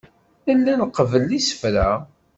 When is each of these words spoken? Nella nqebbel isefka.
Nella 0.45 0.73
nqebbel 0.79 1.29
isefka. 1.39 1.89